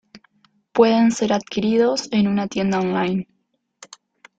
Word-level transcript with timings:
Pueden 0.71 1.11
ser 1.11 1.31
adquiridos 1.31 2.11
en 2.11 2.27
una 2.27 2.47
tienda 2.47 2.79
online. 2.79 3.27